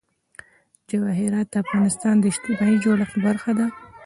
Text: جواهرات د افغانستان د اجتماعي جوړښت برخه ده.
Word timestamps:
جواهرات 0.89 1.47
د 1.49 1.55
افغانستان 1.63 2.15
د 2.19 2.23
اجتماعي 2.31 2.75
جوړښت 2.83 3.15
برخه 3.25 3.51
ده. 3.59 3.67